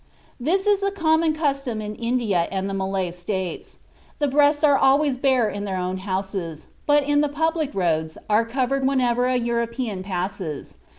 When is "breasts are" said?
4.27-4.75